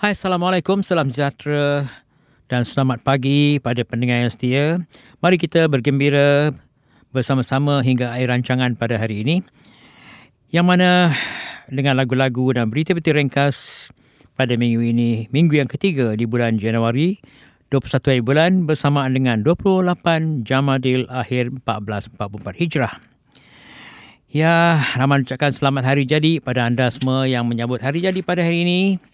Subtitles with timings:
[0.00, 1.84] Hai, Assalamualaikum, salam sejahtera
[2.48, 4.80] dan selamat pagi pada pendengar yang setia.
[5.20, 6.56] Mari kita bergembira
[7.12, 9.44] bersama-sama hingga akhir rancangan pada hari ini.
[10.48, 11.12] Yang mana
[11.68, 13.92] dengan lagu-lagu dan berita-berita ringkas
[14.40, 17.20] pada minggu ini, minggu yang ketiga di bulan Januari,
[17.68, 22.96] 21 hari bulan bersamaan dengan 28 Jamadil akhir 1444 Hijrah.
[24.32, 28.64] Ya, Rahman ucapkan selamat hari jadi pada anda semua yang menyambut hari jadi pada hari
[28.64, 29.10] ini.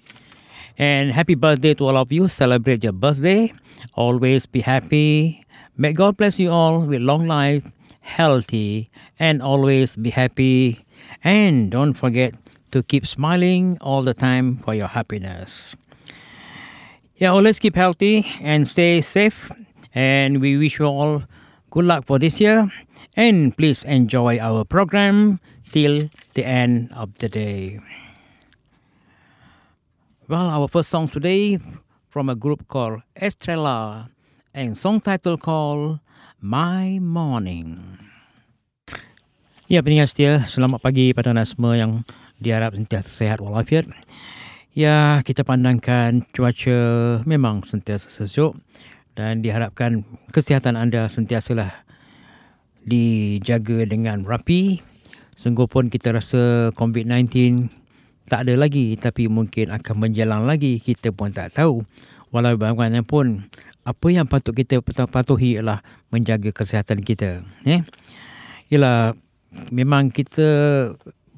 [0.78, 2.28] And happy birthday to all of you.
[2.28, 3.52] Celebrate your birthday.
[3.94, 5.44] Always be happy.
[5.76, 7.64] May God bless you all with long life,
[8.00, 10.84] healthy, and always be happy.
[11.24, 12.34] And don't forget
[12.72, 15.76] to keep smiling all the time for your happiness.
[17.16, 19.50] Yeah, always keep healthy and stay safe.
[19.94, 21.22] And we wish you all
[21.70, 22.70] good luck for this year.
[23.16, 25.40] And please enjoy our program
[25.72, 27.80] till the end of the day.
[30.26, 31.62] Well, our first song today
[32.10, 34.10] from a group called Estrella
[34.50, 36.02] and song title called
[36.42, 37.78] My Morning.
[39.70, 42.02] Ya, pendengar setia, selamat pagi pada anda semua yang
[42.42, 43.86] diharap sentiasa sehat walafiat.
[44.74, 46.78] Ya, kita pandangkan cuaca
[47.22, 48.58] memang sentiasa sejuk
[49.14, 50.02] dan diharapkan
[50.34, 51.86] kesihatan anda sentiasalah
[52.82, 54.82] dijaga dengan rapi.
[55.38, 57.85] Sungguh pun kita rasa COVID-19
[58.26, 61.86] tak ada lagi tapi mungkin akan menjalan lagi kita pun tak tahu.
[62.34, 63.46] Walau bagaimanapun
[63.86, 67.86] apa yang patut kita patuhi ialah menjaga kesihatan kita eh
[68.66, 69.14] ialah
[69.70, 70.46] memang kita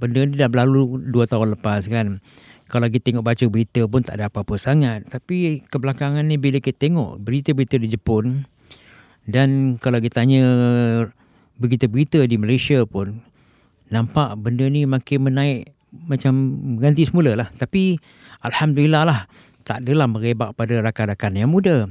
[0.00, 2.24] benda ni dah berlalu dua tahun lepas kan.
[2.68, 5.08] Kalau kita tengok baca berita pun tak ada apa-apa sangat.
[5.08, 8.44] Tapi kebelakangan ni bila kita tengok berita-berita di Jepun
[9.28, 10.44] dan kalau kita tanya
[11.60, 13.20] berita-berita di Malaysia pun
[13.92, 16.34] nampak benda ni makin menaik macam
[16.78, 17.48] ganti semula lah.
[17.54, 17.96] Tapi
[18.44, 19.20] Alhamdulillah lah
[19.68, 21.88] tak adalah merebak pada rakan-rakan yang muda.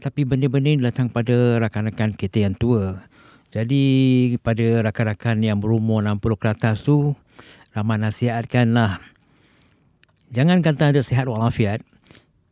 [0.00, 3.00] Tapi benda-benda ini datang pada rakan-rakan kita yang tua.
[3.54, 7.14] Jadi pada rakan-rakan yang berumur 60 ke atas tu,
[7.72, 9.00] ramai nasihatkan lah.
[10.34, 11.80] Jangan kata anda sihat walafiat.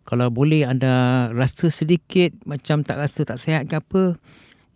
[0.06, 4.14] Kalau boleh anda rasa sedikit macam tak rasa tak sihat ke apa,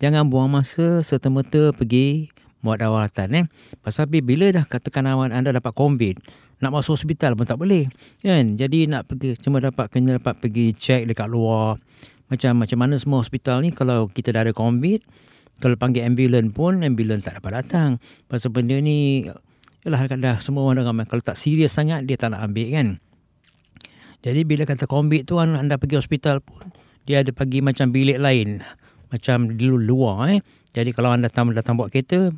[0.02, 2.34] jangan buang masa serta-merta pergi
[2.64, 3.44] buat rawatan eh.
[3.84, 6.22] Pasal bila dah katakan awak anda dapat COVID,
[6.64, 7.88] nak masuk hospital pun tak boleh.
[8.24, 8.56] Kan?
[8.56, 11.76] Jadi nak pergi cuma dapat kena dapat pergi cek dekat luar.
[12.26, 15.00] Macam macam mana semua hospital ni kalau kita dah ada COVID,
[15.62, 17.90] kalau panggil ambulans pun ambulans tak dapat datang.
[18.26, 19.28] Pasal benda ni
[19.86, 22.88] ialah dah semua orang ramai kalau tak serius sangat dia tak nak ambil kan.
[24.26, 26.74] Jadi bila kata COVID tu anda pergi hospital pun
[27.06, 28.64] dia ada bagi macam bilik lain
[29.14, 30.40] macam di luar eh.
[30.74, 32.34] Jadi kalau anda datang datang buat kereta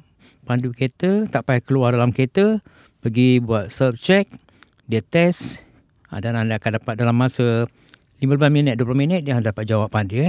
[0.48, 2.64] pandu kereta, tak payah keluar dalam kereta,
[3.04, 4.25] pergi buat self check,
[4.88, 5.60] dia test
[6.09, 7.69] ha, dan anda akan dapat dalam masa
[8.25, 10.26] 15 minit, 20 minit dia dapat jawapan dia.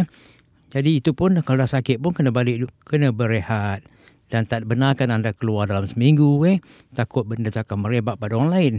[0.76, 3.82] Jadi itu pun kalau dah sakit pun kena balik, kena berehat
[4.30, 6.62] dan tak benarkan anda keluar dalam seminggu eh
[6.94, 8.76] takut benda akan merebak pada orang lain.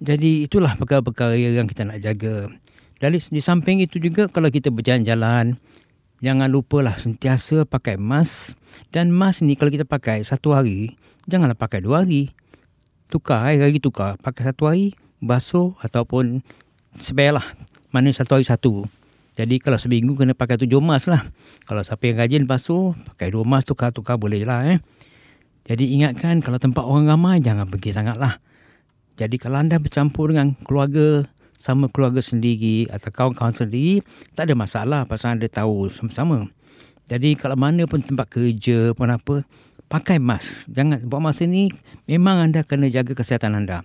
[0.00, 2.48] Jadi itulah perkara-perkara yang kita nak jaga.
[2.98, 5.60] Dari di samping itu juga kalau kita berjalan-jalan,
[6.20, 8.54] jangan lupalah sentiasa pakai mask.
[8.90, 10.94] Dan mask ni kalau kita pakai satu hari
[11.26, 12.30] janganlah pakai dua hari.
[13.08, 16.44] Tukar hari hari tukar pakai satu hari basuh ataupun
[17.00, 17.46] spare lah
[17.90, 18.84] mana satu hari satu.
[19.34, 21.26] Jadi kalau seminggu kena pakai tujuh mask lah.
[21.66, 24.78] Kalau siapa yang rajin basuh pakai dua mask tukar-tukar boleh lah eh.
[25.64, 28.36] Jadi ingatkan kalau tempat orang ramai jangan pergi sangat lah
[29.14, 31.22] jadi kalau anda bercampur dengan keluarga
[31.64, 34.04] sama keluarga sendiri atau kawan-kawan sendiri
[34.36, 36.44] tak ada masalah pasal anda tahu sama-sama.
[37.08, 39.48] Jadi kalau mana pun tempat kerja pun apa
[39.88, 40.68] pakai mask.
[40.68, 41.72] Jangan buat masa ni
[42.04, 43.80] memang anda kena jaga kesihatan anda.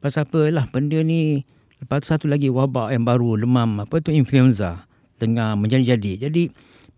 [0.00, 1.44] Pasal apa lah benda ni
[1.84, 4.88] lepas tu satu lagi wabak yang baru demam apa tu influenza
[5.20, 6.28] tengah menjadi-jadi.
[6.28, 6.48] Jadi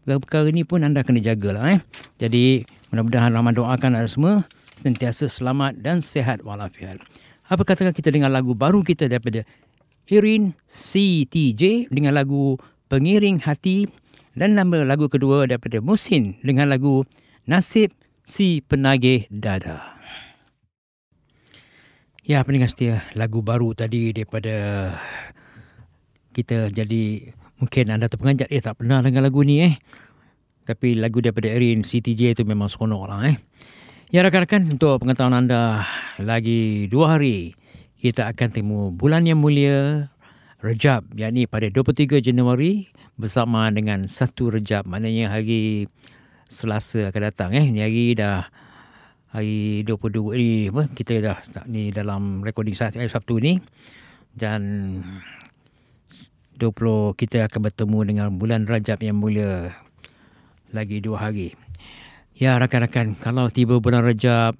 [0.06, 1.80] perkara ni pun anda kena jagalah eh.
[2.22, 2.62] Jadi
[2.94, 4.47] mudah-mudahan Rahman doakan anda semua
[4.78, 7.02] sentiasa selamat dan sehat walafiat.
[7.50, 9.42] Apa katakan kita dengan lagu baru kita daripada
[10.09, 12.57] Irin CTJ dengan lagu
[12.89, 13.86] Pengiring Hati
[14.34, 17.04] dan nama lagu kedua daripada Musin dengan lagu
[17.45, 17.92] Nasib
[18.24, 20.01] Si Penagih Dada.
[22.24, 24.95] Ya, pendengar setia, lagu baru tadi daripada
[26.30, 29.74] kita jadi mungkin anda terpenganjat eh tak pernah dengar lagu ni eh.
[30.63, 33.36] Tapi lagu daripada Erin CTJ itu memang seronok lah eh.
[34.15, 35.86] Ya rakan-rakan untuk pengetahuan anda
[36.22, 37.54] lagi dua hari
[38.00, 40.08] kita akan temu bulan yang mulia
[40.60, 42.84] Rejab yakni pada 23 Januari
[43.16, 44.84] bersama dengan satu Rejab.
[44.84, 45.88] Maknanya hari
[46.48, 47.64] Selasa akan datang eh.
[47.64, 48.44] Ni hari dah
[49.32, 53.56] hari 22 ni apa kita dah tak ni dalam recording hari Sabtu ni.
[54.36, 54.60] Dan
[56.60, 59.72] 20 kita akan bertemu dengan bulan Rajab yang mulia
[60.76, 61.56] lagi dua hari.
[62.36, 64.56] Ya rakan-rakan, kalau tiba bulan Rajab,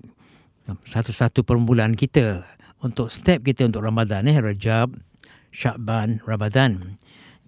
[0.85, 2.45] satu-satu perbulan kita
[2.81, 4.97] untuk step kita untuk Ramadan eh Rajab,
[5.53, 6.97] Syakban, Ramadan.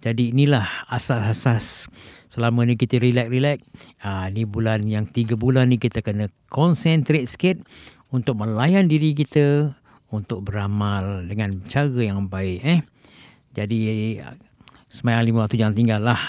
[0.02, 1.86] Jadi inilah asas-asas
[2.26, 3.62] selama ni kita relax-relax.
[4.02, 7.62] Ha, ni bulan yang tiga bulan ni kita kena concentrate sikit
[8.10, 9.78] untuk melayan diri kita
[10.10, 12.60] untuk beramal dengan cara yang baik.
[12.66, 12.80] Eh.
[13.54, 13.78] Jadi
[14.90, 16.20] semayang lima waktu jangan tinggal lah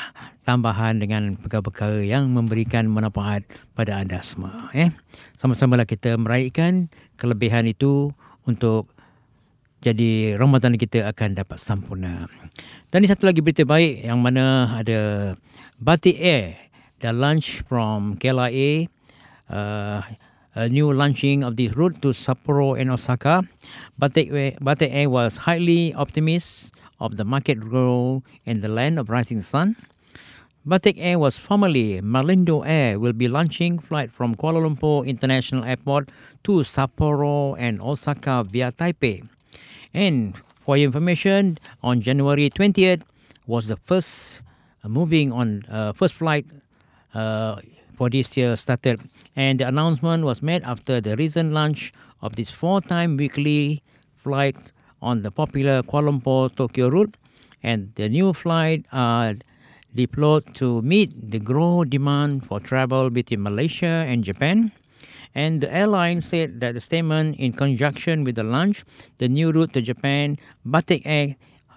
[0.48, 4.70] tambahan dengan perkara-perkara yang memberikan manfaat pada anda semua.
[4.78, 4.94] Eh.
[5.34, 8.14] Sama-sama lah kita meraihkan kelebihan itu
[8.46, 8.93] untuk
[9.84, 12.32] jadi Ramadan kita akan dapat sempurna.
[12.88, 15.36] Dan ini satu lagi berita baik yang mana ada
[15.76, 16.56] Batik Air,
[17.04, 18.88] the launch from KLIA,
[19.52, 20.00] uh,
[20.56, 23.44] a new launching of this route to Sapporo and Osaka.
[24.00, 24.32] Batik,
[24.64, 26.72] Batik Air was highly optimistic
[27.04, 29.76] of the market growth in the land of rising sun.
[30.64, 36.08] Batik Air was formerly Malindo Air will be launching flight from Kuala Lumpur International Airport
[36.48, 39.28] to Sapporo and Osaka via Taipei.
[39.94, 43.04] And for your information, on January 20th
[43.46, 44.42] was the first
[44.84, 46.46] uh, moving on uh, first flight
[47.14, 47.62] uh,
[47.96, 49.02] for this year started,
[49.36, 53.84] and the announcement was made after the recent launch of this four-time weekly
[54.18, 54.56] flight
[55.02, 57.16] on the popular Kuala Lumpur Tokyo route,
[57.62, 59.36] and the new flight are
[59.94, 64.72] deployed to meet the growing demand for travel between Malaysia and Japan.
[65.36, 68.84] And the airline said that the statement, in conjunction with the launch,
[69.18, 71.36] the new route to Japan, Batik Air,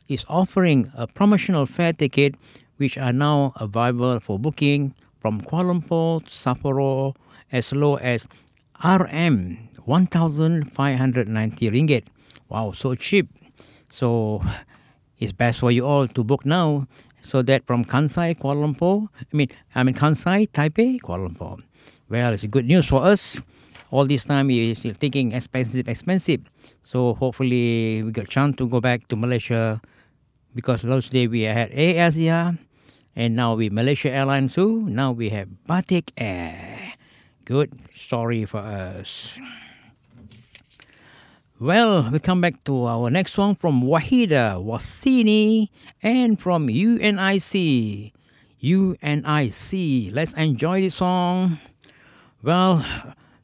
[0.09, 2.35] is offering a promotional fare ticket,
[2.77, 7.15] which are now available for booking from Kuala Lumpur to Sapporo
[7.51, 8.27] as low as
[8.85, 12.05] RM 1,590 ringgit
[12.49, 13.29] Wow, so cheap.
[13.91, 14.43] So
[15.19, 16.87] it's best for you all to book now
[17.23, 21.63] so that from Kansai, Kuala Lumpur, I mean, I mean Kansai, Taipei, Kuala Lumpur.
[22.09, 23.41] Well, it's good news for us.
[23.91, 26.41] All this time you're thinking expensive, expensive.
[26.85, 29.81] So hopefully we get a chance to go back to Malaysia
[30.55, 32.59] because last day we had Asia
[33.17, 34.83] and now we Malaysia Airlines too.
[34.87, 36.95] Now we have Batik Air.
[37.45, 39.39] Good story for us.
[41.59, 45.71] Well, we come back to our next song from Wahida Wasini
[46.03, 48.13] and from UNIC.
[48.63, 50.13] UNIC.
[50.13, 51.59] Let's enjoy this song.
[52.45, 52.85] Well,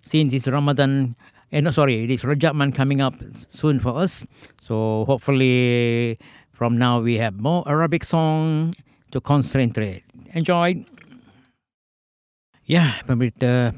[0.05, 1.17] since it's Ramadan,
[1.49, 3.15] eh, no, sorry, it is Rajab month coming up
[3.49, 4.27] soon for us.
[4.61, 6.19] So hopefully
[6.53, 8.75] from now we have more Arabic song
[9.11, 10.05] to concentrate.
[10.37, 10.85] Enjoy.
[12.69, 13.75] Ya, pemerintah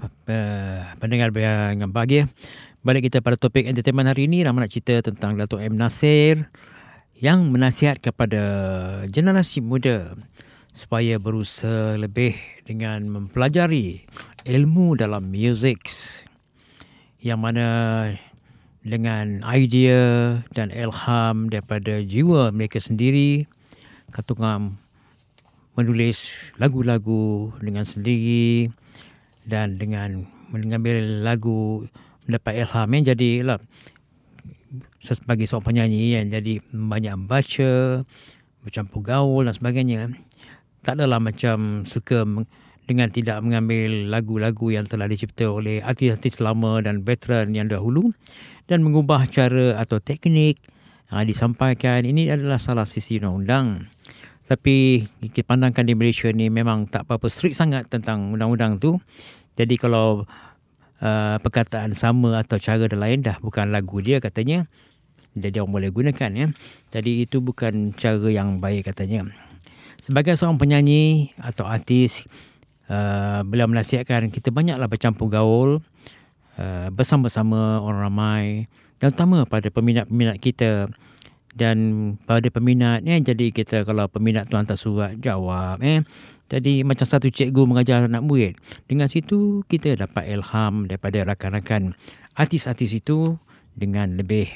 [1.00, 2.28] pendengar yang bahagia.
[2.84, 5.72] Balik kita pada topik entertainment hari ini, Ramai nak cerita tentang Dato' M.
[5.80, 6.52] Nasir
[7.16, 8.42] yang menasihat kepada
[9.08, 10.12] generasi muda
[10.76, 12.36] supaya berusaha lebih
[12.68, 14.04] dengan mempelajari
[14.44, 15.88] ilmu dalam muzik
[17.24, 18.12] yang mana
[18.84, 23.48] dengan idea dan ilham daripada jiwa mereka sendiri
[24.12, 24.76] katungan
[25.74, 26.28] menulis
[26.60, 28.68] lagu-lagu dengan sendiri
[29.48, 31.88] dan dengan mengambil lagu
[32.28, 33.58] mendapat ilham yang jadi lah
[35.00, 37.72] sebagai seorang penyanyi yang jadi banyak membaca
[38.64, 40.00] bercampur gaul dan sebagainya.
[40.80, 42.24] Tak adalah macam suka
[42.84, 48.12] dengan tidak mengambil lagu-lagu yang telah dicipta oleh artis-artis lama dan veteran yang dahulu
[48.68, 50.60] dan mengubah cara atau teknik
[51.08, 52.04] ha, disampaikan.
[52.04, 53.88] Ini adalah salah sisi undang-undang.
[54.44, 59.00] Tapi kita pandangkan di Malaysia ni memang tak apa-apa strict sangat tentang undang-undang tu.
[59.56, 60.28] Jadi kalau
[61.00, 64.68] uh, perkataan sama atau cara lain dah bukan lagu dia katanya
[65.34, 66.46] jadi orang boleh gunakan ya.
[66.94, 69.26] Jadi itu bukan cara yang baik katanya.
[69.98, 72.28] Sebagai seorang penyanyi atau artis
[72.88, 75.70] uh, beliau menasihatkan kita banyaklah bercampur gaul
[76.58, 78.44] uh, bersama-sama orang ramai
[78.98, 80.88] dan utama pada peminat-peminat kita
[81.54, 81.78] dan
[82.26, 86.02] pada peminat eh, jadi kita kalau peminat tu hantar surat jawab eh
[86.54, 88.54] jadi macam satu cikgu mengajar anak murid.
[88.84, 91.96] Dengan situ kita dapat ilham daripada rakan-rakan
[92.36, 93.40] artis-artis itu
[93.72, 94.52] dengan lebih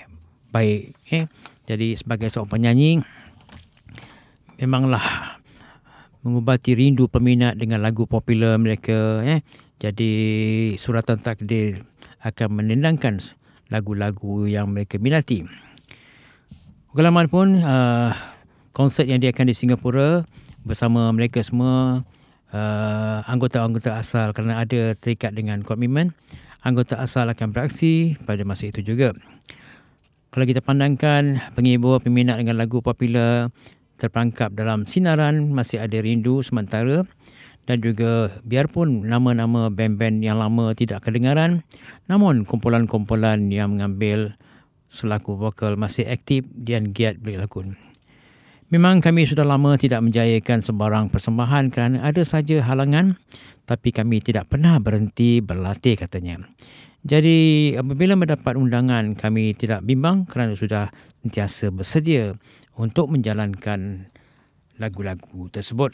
[0.53, 0.95] baik.
[1.11, 1.25] Eh?
[1.67, 3.03] Jadi sebagai seorang penyanyi,
[4.61, 5.28] memanglah
[6.29, 9.25] mengubati rindu peminat dengan lagu popular mereka.
[9.25, 9.41] Eh?
[9.81, 10.13] Jadi
[10.77, 11.83] suratan takdir
[12.21, 13.25] akan menendangkan
[13.73, 15.49] lagu-lagu yang mereka minati.
[16.93, 18.13] Bagaimanapun, uh,
[18.77, 20.29] konsert yang diadakan di Singapura
[20.67, 22.05] bersama mereka semua
[22.53, 26.13] uh, anggota-anggota asal kerana ada terikat dengan komitmen
[26.63, 29.15] anggota asal akan beraksi pada masa itu juga.
[30.29, 33.49] Kalau kita pandangkan penghibur peminat dengan lagu popular
[33.99, 37.03] terperangkap dalam sinaran masih ada rindu sementara
[37.69, 41.67] dan juga biarpun nama-nama band-band yang lama tidak kedengaran
[42.09, 44.39] namun kumpulan-kumpulan yang mengambil
[44.89, 47.77] selaku vokal masih aktif dan giat berlakon.
[48.69, 53.17] Memang kami sudah lama tidak menjayakan sebarang persembahan kerana ada saja halangan
[53.65, 56.41] tapi kami tidak pernah berhenti berlatih katanya.
[57.01, 60.93] Jadi apabila mendapat undangan kami tidak bimbang kerana sudah
[61.25, 62.37] sentiasa bersedia
[62.79, 64.09] untuk menjalankan
[64.79, 65.93] lagu-lagu tersebut.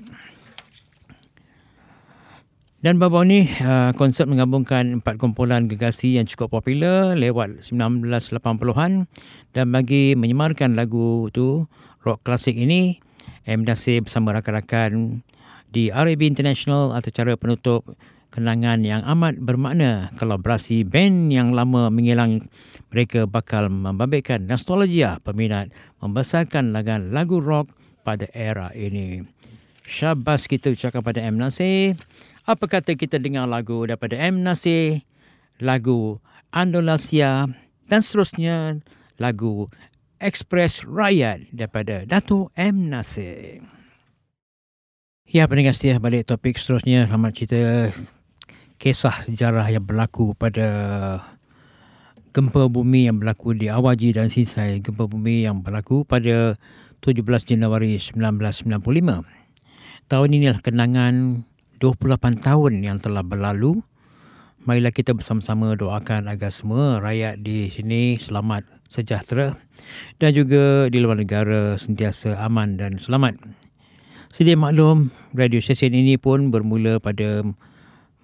[2.85, 9.09] Dan baru ini uh, konsert menggabungkan empat kumpulan gegasi yang cukup popular lewat 1980-an
[9.57, 11.65] dan bagi menyemarkan lagu itu
[12.05, 13.01] rock klasik ini
[13.49, 13.65] M.
[13.65, 15.25] Nasir bersama rakan-rakan
[15.73, 17.89] di RAB International atau cara penutup
[18.35, 22.51] kenangan yang amat bermakna kolaborasi band yang lama menghilang
[22.91, 25.71] mereka bakal membabitkan nostalgia peminat
[26.03, 26.75] membesarkan
[27.15, 27.71] lagu rock
[28.03, 29.23] pada era ini.
[29.87, 31.39] Syabas kita ucapkan pada M.
[31.39, 31.95] Nasir.
[32.45, 34.43] Apa kata kita dengar lagu daripada M.
[34.43, 35.07] Nasir,
[35.63, 36.19] lagu
[36.51, 37.49] Andolasia
[37.87, 38.83] dan seterusnya
[39.17, 39.71] lagu
[40.19, 42.91] Express Rakyat daripada Dato' M.
[42.91, 43.63] Nasir.
[45.25, 47.09] Ya, pendengar setia balik topik seterusnya.
[47.09, 47.91] Selamat cerita
[48.79, 50.69] kisah sejarah yang berlaku pada
[52.35, 54.83] gempa bumi yang berlaku di Awaji dan Sisai.
[54.83, 56.59] Gempa bumi yang berlaku pada
[57.01, 58.75] 17 Januari 1995.
[60.11, 61.47] Tahun inilah kenangan
[61.79, 63.81] 28 tahun yang telah berlalu.
[64.65, 69.61] Marilah kita bersama-sama doakan agar semua rakyat di sini selamat sejahtera
[70.17, 73.37] dan juga di luar negara sentiasa aman dan selamat.
[74.33, 77.45] Sedia maklum, radio stesen ini pun bermula pada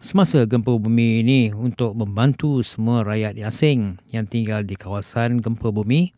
[0.00, 6.16] semasa gempa bumi ini untuk membantu semua rakyat asing yang tinggal di kawasan gempa bumi.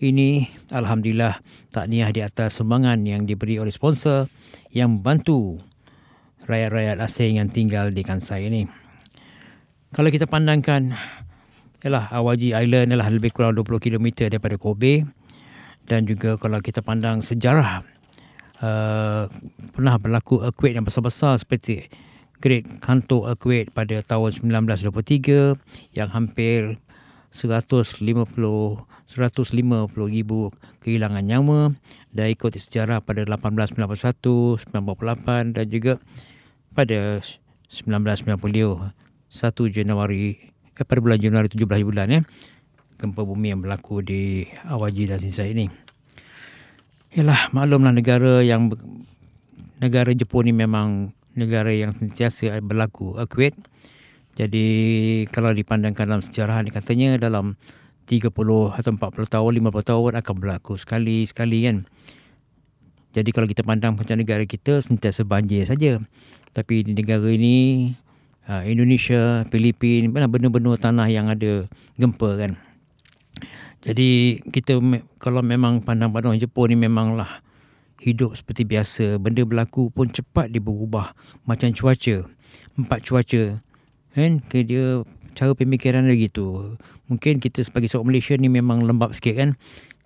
[0.00, 4.32] Ini Alhamdulillah takniah di atas sumbangan yang diberi oleh sponsor
[4.72, 5.60] yang membantu
[6.48, 8.64] rakyat-rakyat asing yang tinggal di Kansai ini.
[9.92, 10.96] Kalau kita pandangkan,
[11.84, 15.04] ialah Awaji Island adalah lebih kurang 20 km daripada Kobe
[15.84, 17.84] dan juga kalau kita pandang sejarah
[18.64, 19.28] uh,
[19.76, 22.07] pernah berlaku earthquake yang besar-besar seperti
[22.38, 25.58] Great Kanto earthquake pada tahun 1923
[25.94, 26.78] yang hampir
[27.34, 29.58] 150 150
[30.06, 30.52] ribu
[30.84, 31.72] kehilangan nyawa
[32.12, 35.98] dan ikut sejarah pada 1891, 98 dan juga
[36.72, 37.18] pada
[37.72, 38.92] 1990
[39.28, 40.38] 1 Januari
[40.72, 42.20] eh, pada bulan Januari 17 bulan ya
[42.98, 45.70] gempa bumi yang berlaku di Awaji dan Sisa ini.
[47.14, 48.74] Yalah maklumlah negara yang
[49.78, 53.56] negara Jepun ni memang negara yang sentiasa berlaku earthquake.
[54.38, 54.66] Jadi
[55.30, 57.58] kalau dipandangkan dalam sejarah ni katanya dalam
[58.06, 58.30] 30
[58.74, 61.86] atau 40 tahun, 50 tahun akan berlaku sekali sekali kan.
[63.14, 65.98] Jadi kalau kita pandang macam negara kita sentiasa banjir saja.
[66.54, 67.90] Tapi di negara ini
[68.46, 71.66] uh, Indonesia, Filipin, benar-benar tanah yang ada
[71.98, 72.52] gempa kan.
[73.82, 74.78] Jadi kita
[75.22, 77.42] kalau memang pandang-pandang Jepun ni memanglah
[78.02, 79.18] hidup seperti biasa.
[79.22, 81.14] Benda berlaku pun cepat dia berubah.
[81.44, 82.26] Macam cuaca.
[82.78, 83.42] Empat cuaca.
[84.14, 84.42] Kan?
[84.50, 85.02] Dia
[85.38, 86.76] cara pemikiran dia gitu.
[87.06, 89.50] Mungkin kita sebagai seorang Malaysia ni memang lembab sikit kan.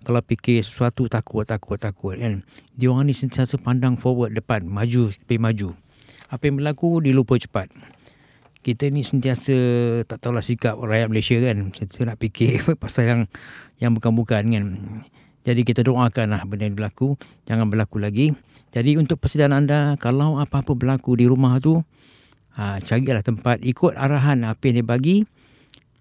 [0.03, 2.43] Kalau fikir sesuatu takut, takut, takut kan.
[2.75, 4.67] Dia orang ni sentiasa pandang forward depan.
[4.67, 5.69] Maju, lebih maju
[6.33, 7.69] apa yang berlaku dilupa cepat.
[8.65, 9.53] Kita ni sentiasa
[10.09, 11.69] tak tahulah sikap rakyat Malaysia kan.
[11.69, 13.21] Sentiasa nak fikir pasal yang
[13.77, 14.65] yang bukan-bukan kan.
[15.43, 17.19] Jadi kita doakanlah benda yang berlaku.
[17.47, 18.31] Jangan berlaku lagi.
[18.71, 21.83] Jadi untuk persediaan anda, kalau apa-apa berlaku di rumah tu,
[22.55, 25.17] ha, carilah tempat, ikut arahan apa yang dia bagi.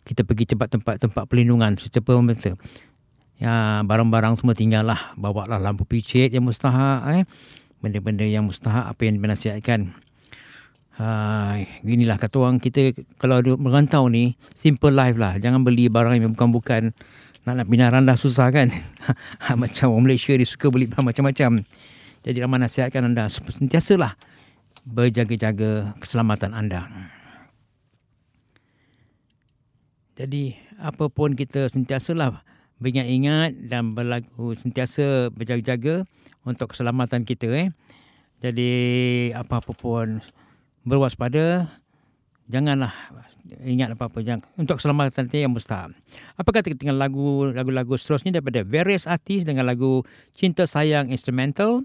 [0.03, 2.59] Kita pergi cepat tempat-tempat pelindungan secepat mungkin.
[3.43, 5.15] Ya, barang-barang semua tinggal lah.
[5.19, 7.03] Bawa lah lampu picit yang mustahak.
[7.19, 7.23] Eh.
[7.83, 9.91] Benda-benda yang mustahak apa yang dinasihatkan.
[10.93, 15.41] Hai, inilah kata orang kita kalau merantau ni simple life lah.
[15.41, 16.95] Jangan beli barang yang bukan-bukan
[17.43, 18.69] nak nak pindah randah susah kan.
[19.43, 21.67] Ha, macam orang Malaysia dia suka beli barang macam-macam.
[22.23, 24.15] Jadi ramai nasihatkan anda sentiasalah
[24.87, 26.87] berjaga-jaga keselamatan anda.
[30.15, 32.47] Jadi apa pun kita sentiasalah
[32.79, 36.07] beringat-ingat dan berlaku sentiasa berjaga-jaga
[36.47, 37.69] untuk keselamatan kita eh.
[38.39, 38.71] Jadi
[39.35, 40.23] apa-apa pun
[40.87, 41.67] berwaspada
[42.47, 42.95] janganlah
[43.63, 45.93] ingat apa-apa yang untuk keselamatan kita yang mustahil.
[46.39, 51.83] Apa kata kita dengan lagu lagu-lagu seterusnya daripada various artis dengan lagu Cinta Sayang Instrumental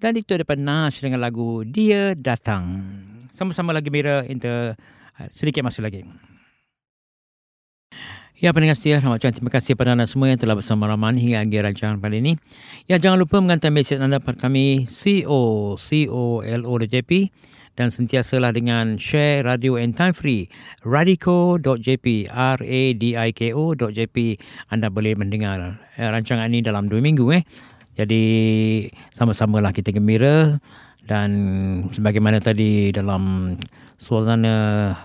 [0.00, 2.88] dan itu daripada Nash dengan lagu Dia Datang.
[3.34, 4.78] Sama-sama lagi Mira inter
[5.36, 6.06] sedikit masa lagi.
[8.40, 11.44] Ya, pendengar setia, selamat ucapkan terima kasih kepada anda semua yang telah bersama Rahman hingga
[11.44, 12.40] akhir rancangan pada ini.
[12.88, 15.90] Ya, jangan lupa menghantar mesej anda pada kami co.co.lo.jp
[17.78, 20.50] dan sentiasalah dengan share radio and time free
[22.30, 24.16] r-a-d-i-k-o.jp
[24.70, 27.44] anda boleh mendengar eh, rancangan ini dalam dua minggu eh.
[28.00, 28.24] Jadi
[29.12, 30.56] sama-samalah kita gembira
[31.04, 31.30] dan
[31.92, 33.52] sebagaimana tadi dalam
[34.00, 34.96] suasana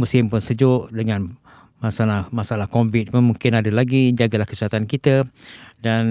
[0.00, 1.36] musim pun sejuk dengan
[1.84, 5.28] masalah masalah COVID pun mungkin ada lagi jagalah kesihatan kita.
[5.84, 6.04] Dan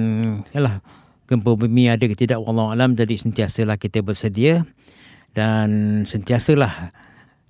[0.54, 0.86] yalah
[1.26, 4.70] gempa bumi ada ke tidak wallahu alam jadi sentiasalah kita bersedia
[5.34, 6.94] dan sentiasalah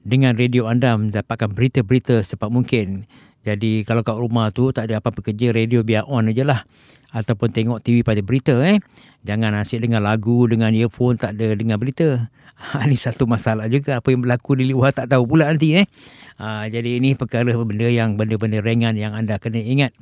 [0.03, 3.07] dengan radio anda mendapatkan berita-berita secepat mungkin.
[3.43, 6.63] Jadi kalau kat rumah tu tak ada apa-apa kerja radio biar on aje lah
[7.11, 8.79] ataupun tengok TV pada berita eh.
[9.23, 12.31] Jangan asyik dengar lagu dengan earphone tak ada dengar berita.
[12.87, 15.87] Ini satu masalah juga apa yang berlaku di luar tak tahu pula nanti eh.
[16.33, 19.93] Ha, jadi ini perkara benda yang benda-benda ringan yang anda kena ingat.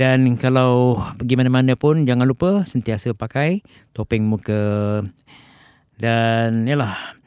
[0.00, 3.60] Dan kalau pergi mana-mana pun jangan lupa sentiasa pakai
[3.92, 5.04] topeng muka.
[6.00, 7.20] Dan yalah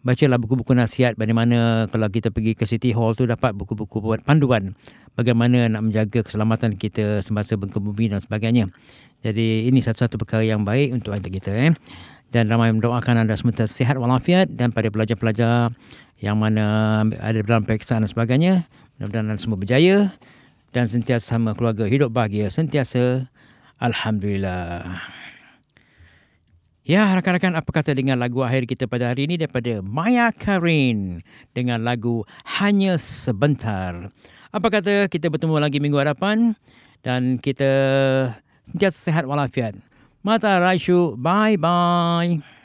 [0.00, 4.72] bacalah buku-buku nasihat bagaimana kalau kita pergi ke City Hall tu dapat buku-buku buat panduan
[5.20, 8.72] bagaimana nak menjaga keselamatan kita semasa bumi dan sebagainya.
[9.20, 11.76] Jadi ini satu-satu perkara yang baik untuk anda kita eh.
[12.32, 15.72] Dan ramai mendoakan anda semua sihat walafiat dan pada pelajar-pelajar
[16.24, 18.52] yang mana ada dalam periksaan dan sebagainya
[18.96, 20.12] mudah-mudahan anda semua berjaya
[20.72, 23.28] dan sentiasa sama keluarga hidup bahagia sentiasa.
[23.78, 25.00] Alhamdulillah
[26.88, 31.20] Ya, rakan-rakan, apa kata dengan lagu akhir kita pada hari ini daripada Maya Karin
[31.52, 34.08] dengan lagu Hanya Sebentar.
[34.56, 36.56] Apa kata kita bertemu lagi minggu hadapan
[37.04, 37.68] dan kita
[38.72, 39.76] sentiasa sehat walafiat.
[40.24, 41.12] Mata Raishu.
[41.20, 42.57] Bye bye.